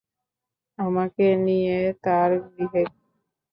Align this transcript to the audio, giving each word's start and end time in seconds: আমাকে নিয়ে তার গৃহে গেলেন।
আমাকে 0.79 1.25
নিয়ে 1.45 1.75
তার 2.03 2.29
গৃহে 2.45 2.67
গেলেন। 2.75 2.87